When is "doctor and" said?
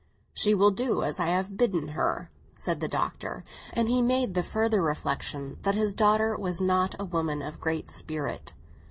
2.87-3.87